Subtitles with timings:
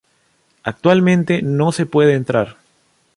[0.63, 2.57] Actualmente no se puede entrar.